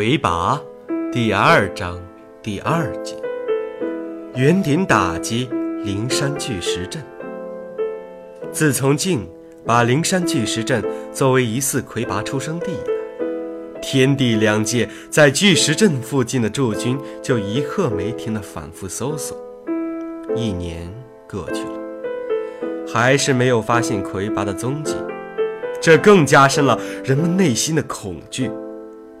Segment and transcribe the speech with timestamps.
[0.00, 0.58] 魁拔
[1.12, 2.00] 第二章
[2.42, 3.14] 第二节：
[4.34, 5.46] 圆顶打击
[5.84, 7.04] 灵山巨石阵。
[8.50, 9.28] 自从晋
[9.66, 10.82] 把灵山巨石阵
[11.12, 12.76] 作为疑似魁拔出生地以
[13.74, 19.36] 来，天地两界在巨石阵附近的驻军就一刻没停的反复搜索。
[20.34, 20.90] 一年
[21.30, 24.94] 过去了，还是没有发现魁拔的踪迹，
[25.78, 28.50] 这更加深了人们内心的恐惧。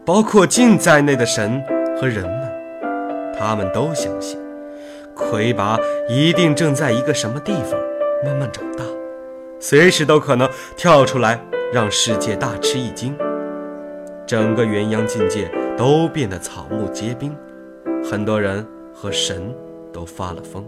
[0.04, 1.62] 包括晋在内的神
[2.00, 4.38] 和人们，他们都相信，
[5.14, 5.78] 魁拔
[6.08, 7.78] 一定正在一个什么地方
[8.24, 8.84] 慢慢长大，
[9.60, 11.40] 随时都可能跳出来
[11.72, 13.16] 让世界大吃一惊。
[14.26, 17.36] 整个元阳境界都变得草木皆兵，
[18.10, 19.54] 很多人和神
[19.92, 20.64] 都发了疯。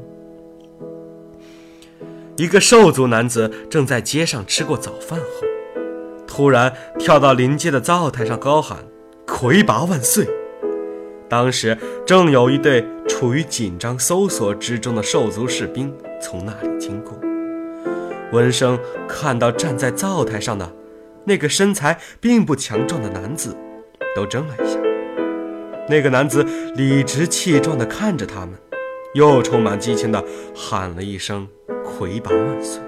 [2.37, 5.47] 一个兽族男子正在街上吃过早饭后，
[6.27, 8.79] 突然跳到临街的灶台上高喊。
[9.35, 10.29] 魁拔万岁！
[11.27, 17.19] 当时正有一队处于紧张搜索之中的兽族士兵从那里经过。
[18.31, 20.71] 闻声看到站在灶台上的
[21.25, 23.57] 那个身材并不强壮的男子，
[24.15, 24.79] 都怔了一下。
[25.89, 26.45] 那个男子
[26.77, 28.51] 理直气壮地看着他们，
[29.15, 30.23] 又充满激情地
[30.55, 31.49] 喊了一声
[31.83, 32.83] ：“魁拔万岁！”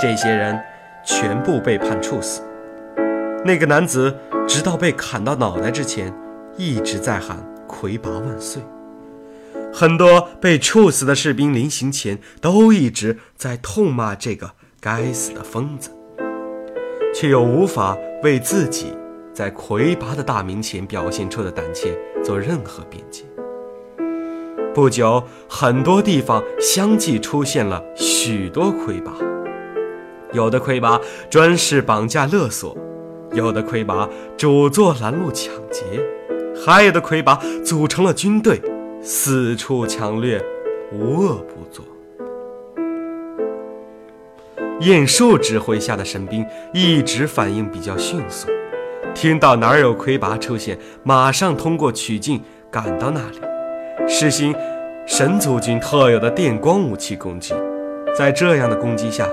[0.00, 0.58] 这些人。
[1.04, 2.42] 全部被判处死。
[3.44, 4.16] 那个男子
[4.48, 6.12] 直到被砍到脑袋之前，
[6.56, 7.38] 一直在喊
[7.68, 8.62] “魁拔万岁”。
[9.72, 15.90] 很多被处死的士兵临行前都一直在痛骂这个该死的疯子，
[17.12, 18.94] 却又无法为自己
[19.32, 23.24] 在魁拔的大名前表现出的胆怯做任何辩解。
[24.72, 29.12] 不久，很多地方相继出现了许多魁拔。
[30.34, 32.76] 有的魁拔专事绑架勒索，
[33.32, 35.82] 有的魁拔主做拦路抢劫，
[36.66, 38.60] 还有的魁拔组成了军队，
[39.00, 40.44] 四处抢掠，
[40.92, 41.84] 无恶不作。
[44.80, 48.48] 晏殊指挥下的神兵一直反应比较迅速，
[49.14, 52.42] 听到哪儿有魁拔出现，马上通过曲径
[52.72, 54.52] 赶到那里，实行
[55.06, 57.54] 神族军特有的电光武器攻击。
[58.16, 59.26] 在这样的攻击下，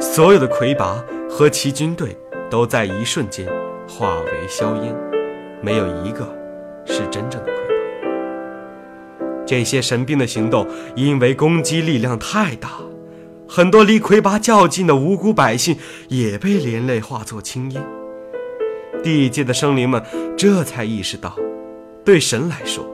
[0.00, 2.16] 所有的魁拔和其军队
[2.50, 3.46] 都在一瞬间
[3.88, 4.94] 化为硝烟，
[5.62, 6.28] 没有一个
[6.84, 9.26] 是真正的魁拔。
[9.46, 10.66] 这些神兵的行动
[10.96, 12.70] 因为攻击力量太大，
[13.48, 15.76] 很多离魁拔较近的无辜百姓
[16.08, 17.82] 也被连累化作青烟。
[19.02, 20.02] 地界的生灵们
[20.36, 21.36] 这才意识到，
[22.04, 22.84] 对神来说，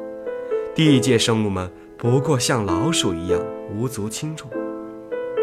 [0.74, 3.40] 地界生物们不过像老鼠一样
[3.72, 4.50] 无足轻重。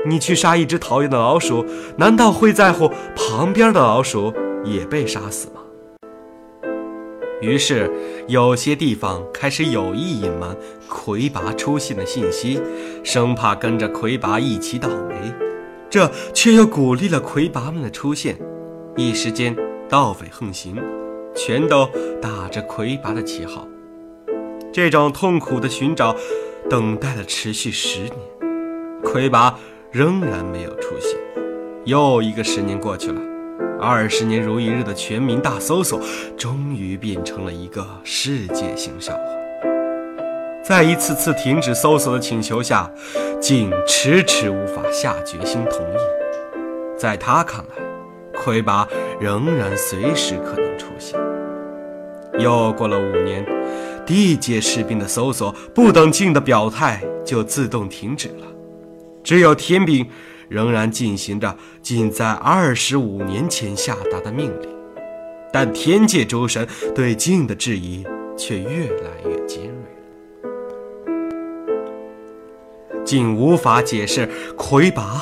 [0.07, 1.66] 你去杀一只讨厌的老鼠，
[1.97, 5.62] 难道会在乎旁边的老鼠也被杀死吗？
[7.41, 7.91] 于是，
[8.28, 10.56] 有些地方开始有意隐瞒
[10.88, 12.59] 魁拔出现的信息，
[13.03, 15.16] 生怕跟着魁拔一起倒霉。
[15.90, 18.38] 这却又鼓励了魁拔们的出现。
[18.95, 19.56] 一时间，
[19.88, 20.75] 盗匪横行，
[21.35, 21.88] 全都
[22.22, 23.68] 打着魁拔的旗号。
[24.74, 26.16] 这种痛苦的寻找，
[26.69, 28.13] 等待了持续十年，
[29.03, 29.57] 魁拔。
[29.92, 31.18] 仍然没有出现，
[31.86, 33.22] 又一个十年过去了，
[33.80, 36.02] 二十年如一日的全民大搜索，
[36.36, 39.22] 终于变成了一个世界性笑话。
[40.62, 42.92] 在一次次停止搜索的请求下，
[43.40, 45.98] 竟迟迟无法下决心同意。
[46.98, 48.86] 在他看来，魁拔
[49.22, 51.18] 仍然随时可能出现。
[52.38, 53.46] 又过了五年，
[54.06, 58.46] 地界士兵的搜索不等晋的表态，就自动停止了。
[59.28, 60.08] 只有天兵
[60.48, 64.70] 仍然进行着仅在二十五年前下达的命令，
[65.52, 66.66] 但天界诸神
[66.96, 68.06] 对镜的质疑
[68.38, 71.10] 却越来越尖锐了。
[73.04, 75.22] 晋无法解释魁拔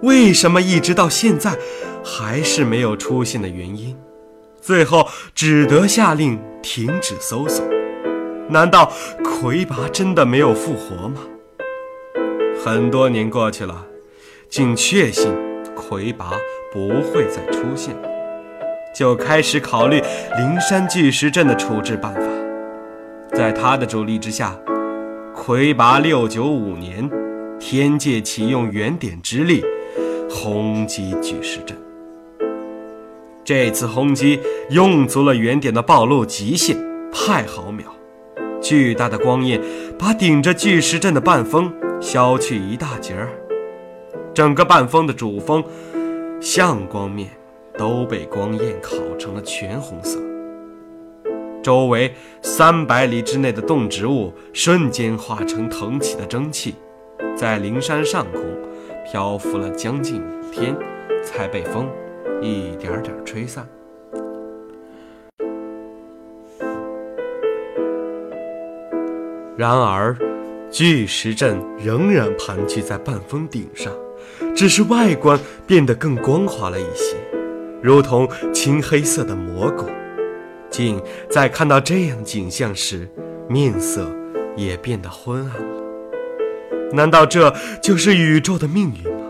[0.00, 1.54] 为什么一直到现在
[2.02, 3.94] 还是没有出现的原因，
[4.62, 7.62] 最后只得下令停止搜索。
[8.48, 8.90] 难道
[9.22, 11.20] 魁拔真的没有复活吗？
[12.64, 13.84] 很多年过去了，
[14.48, 15.34] 竟确信
[15.74, 16.30] 魁拔
[16.72, 17.92] 不会再出现，
[18.94, 20.00] 就开始考虑
[20.38, 22.20] 灵山巨石阵的处置办法。
[23.36, 24.56] 在他的主力之下，
[25.34, 27.10] 魁拔六九五年，
[27.58, 29.64] 天界启用原点之力
[30.30, 31.76] 轰击巨石阵。
[33.42, 34.38] 这次轰击
[34.70, 36.76] 用足了原点的暴露极限
[37.10, 37.92] 派毫秒，
[38.60, 39.60] 巨大的光焰
[39.98, 41.68] 把顶着巨石阵的半峰。
[42.02, 43.28] 削去一大截儿，
[44.34, 45.62] 整个半峰的主峰
[46.40, 47.30] 相光面
[47.78, 50.20] 都被光焰烤成了全红色。
[51.62, 52.12] 周围
[52.42, 56.74] 三百里之内的动植物瞬间化成腾起的蒸汽，
[57.36, 58.42] 在灵山上空
[59.06, 60.76] 漂浮了将近五天，
[61.24, 61.88] 才被风
[62.40, 63.64] 一点点吹散。
[69.56, 70.16] 然而，
[70.72, 73.92] 巨石阵仍然盘踞在半峰顶上，
[74.56, 77.14] 只是外观变得更光滑了一些，
[77.82, 79.84] 如同青黑色的蘑菇。
[80.70, 80.98] 竟
[81.28, 83.06] 在看到这样景象时，
[83.50, 84.10] 面色
[84.56, 85.52] 也变得昏暗。
[86.94, 89.26] 难道这就是宇宙的命运吗？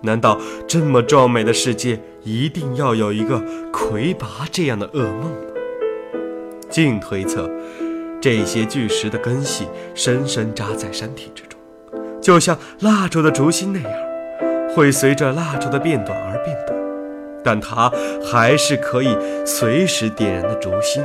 [0.00, 5.36] 难道这么壮美的世界一定要有一个魁拔这样的噩梦吗？
[6.70, 7.50] 竟推测，
[8.22, 9.66] 这些巨石的根系
[9.96, 11.58] 深深扎在山体之中，
[12.20, 13.92] 就像蜡烛的烛芯那样，
[14.72, 16.80] 会随着蜡烛的变短而变短。
[17.42, 17.92] 但它
[18.24, 21.02] 还是可以随时点燃的烛芯，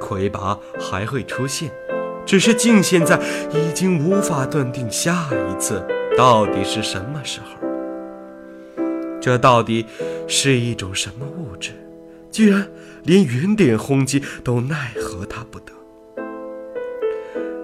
[0.00, 1.70] 魁拔还会出现，
[2.26, 3.16] 只是竟现在
[3.52, 5.80] 已经无法断定下一次
[6.18, 7.46] 到底是什么时候。
[9.20, 9.86] 这到底
[10.26, 11.70] 是一种什么物质，
[12.32, 12.66] 居然
[13.04, 15.72] 连原点轰击都奈何它不得？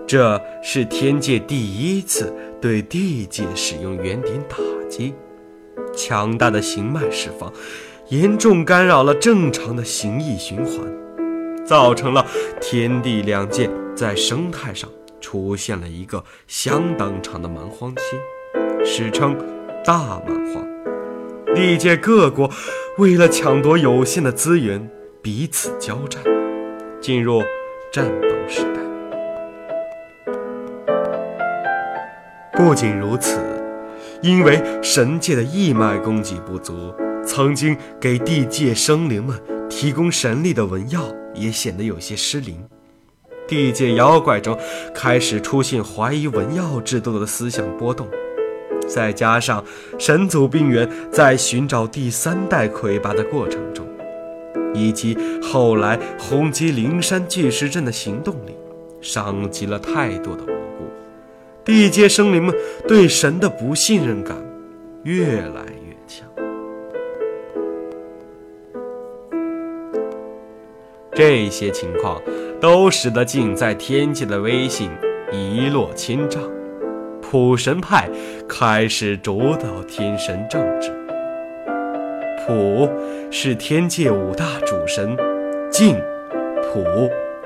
[0.08, 4.56] 这是天界第一次对地界使用原点打
[4.88, 5.12] 击，
[5.94, 7.52] 强大的形脉释放。
[8.08, 10.81] 严重干扰了正常的形意循环，
[11.66, 12.26] 造成了
[12.58, 14.88] 天地两界在生态上
[15.20, 18.02] 出现了一个相当长的蛮荒期，
[18.87, 19.37] 史称
[19.84, 20.66] 大蛮荒。
[21.55, 22.50] 地界各国
[22.96, 24.90] 为了抢夺有限的资源，
[25.20, 26.22] 彼此交战，
[26.99, 27.43] 进入
[27.93, 28.88] 战斗时代。
[32.58, 33.38] 不仅如此，
[34.20, 36.93] 因为神界的义脉供给不足。
[37.25, 39.40] 曾经给地界生灵们
[39.70, 41.00] 提供神力的文耀
[41.34, 42.66] 也显得有些失灵，
[43.46, 44.58] 地界妖怪中
[44.93, 48.08] 开始出现怀疑文耀制度的思想波动，
[48.88, 49.64] 再加上
[49.96, 53.87] 神族兵员在寻找第三代魁拔的过程中，
[54.75, 58.56] 以及后来轰击灵山巨石阵的行动里，
[59.00, 60.52] 伤及了太多的无辜，
[61.69, 62.55] 地界生灵们
[62.87, 64.35] 对神的不信任感
[65.03, 66.26] 越来越强。
[71.12, 72.23] 这些情况
[72.59, 74.91] 都使得晋在天界的威信
[75.31, 76.41] 一落千丈，
[77.20, 78.09] 普神派
[78.49, 80.91] 开始主导天神政治。
[82.47, 82.88] 普
[83.31, 85.15] 是天界五大主神，
[85.70, 85.94] 晋、
[86.73, 86.82] 普、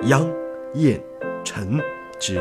[0.03, 0.31] 央、
[0.75, 1.01] 焰、
[1.43, 1.81] 辰
[2.21, 2.39] 之一。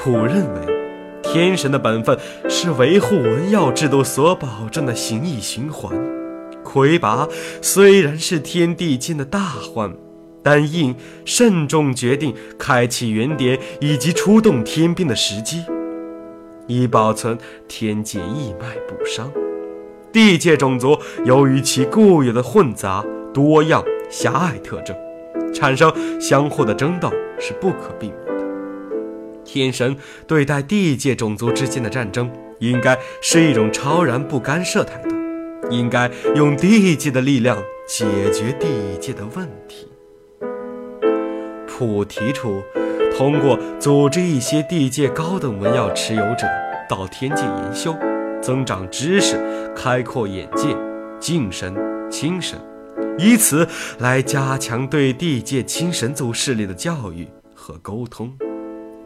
[0.00, 0.77] 普认为，
[1.22, 2.18] 天神的本分
[2.48, 5.92] 是维护文耀制度所保证的形意循环。
[6.64, 7.28] 魁拔
[7.62, 9.92] 虽然是天地间的大患。
[10.40, 10.94] 但应
[11.26, 15.62] 慎重决定开启原点以及出动天兵的时机，
[16.66, 17.36] 以保存
[17.66, 19.30] 天界一脉不伤。
[20.10, 23.04] 地界种族由于其固有的混杂、
[23.34, 24.96] 多样、狭隘特征，
[25.52, 28.27] 产生相互的争斗是不可避免。
[29.48, 29.96] 天神
[30.26, 35.16] 对待地界种族之间的战争，应该是一种超然不干涉态度，
[35.70, 37.56] 应该用地界的力量
[37.88, 38.68] 解决地
[39.00, 39.88] 界的问题。
[41.66, 42.62] 普提出，
[43.16, 46.46] 通过组织一些地界高等文耀持有者
[46.86, 47.96] 到天界研修，
[48.42, 49.38] 增长知识，
[49.74, 50.76] 开阔眼界，
[51.18, 51.74] 敬神
[52.10, 52.60] 亲神，
[53.16, 53.66] 以此
[53.98, 58.30] 来加强对地界亲神族势力的教育和沟通。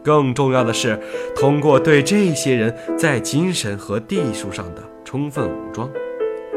[0.03, 0.99] 更重要的是，
[1.35, 5.89] 通过对这些人在精神和地术上的充分武装，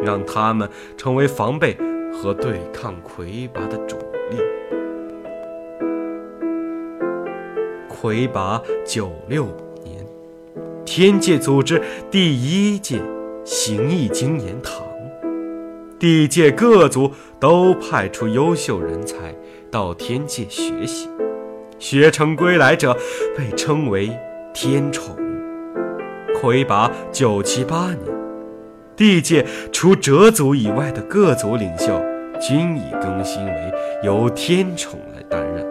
[0.02, 1.76] 让他们成为防备
[2.12, 3.96] 和对抗魁拔的主
[4.30, 4.38] 力。
[7.88, 10.04] 魁拔九六五年，
[10.84, 13.00] 天界组织第一届
[13.44, 14.82] 形意经研堂，
[15.98, 17.10] 地界各族
[17.40, 19.34] 都派出优秀人才
[19.70, 21.08] 到天界学习，
[21.78, 22.96] 学成归来者
[23.36, 24.10] 被称为
[24.52, 25.16] 天宠。
[26.40, 28.14] 魁拔九七八年，
[28.94, 32.00] 地界除哲族以外的各族领袖
[32.40, 35.66] 均已更新为由天宠来担任。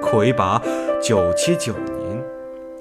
[0.00, 0.62] 魁拔。
[1.04, 2.24] 九七九年，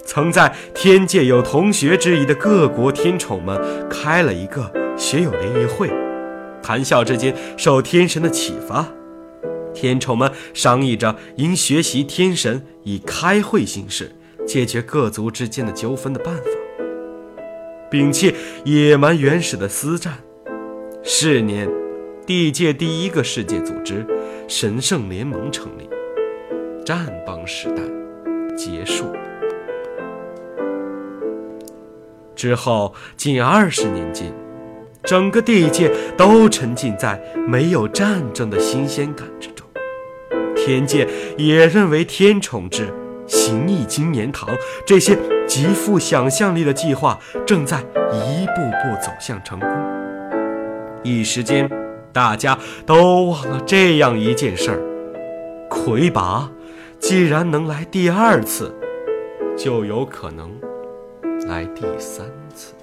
[0.06, 5.90] 曾在天界有同学之谊的各国天宠们开了一个学友联谊会，
[6.62, 8.86] 谈笑之间受天神的启发，
[9.74, 16.44] 天宠们商议着应学习天神以开会形式解决各族之间的纠纷的办法，
[17.90, 18.34] 摒弃
[18.66, 20.18] 野蛮原始的私战。
[21.04, 21.70] 是年，
[22.26, 24.06] 地界第一个世界组织——
[24.48, 25.90] 神圣联盟成立，
[26.86, 27.82] 战邦时代
[28.56, 29.06] 结束。
[32.36, 34.34] 之后近二十年间，
[35.04, 39.51] 整个地界都沉浸在没有战争的新鲜感中。
[40.64, 41.08] 天界
[41.40, 42.88] 也认为天宠之
[43.26, 44.48] 行义金年堂
[44.86, 47.80] 这些极富想象力的计划正在
[48.14, 49.70] 一步步走向成功。
[51.04, 51.68] 一时间，
[52.14, 54.80] 大家都忘了这样一件事儿：
[55.68, 56.52] 魁拔
[57.00, 58.72] 既然能来第二次，
[59.58, 60.52] 就有可能
[61.48, 62.76] 来第三次。